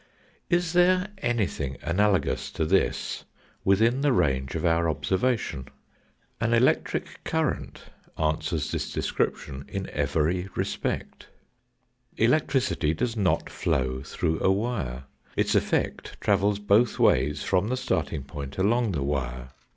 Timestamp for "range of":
4.11-4.65